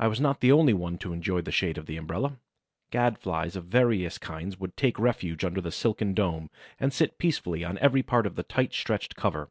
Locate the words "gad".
2.90-3.16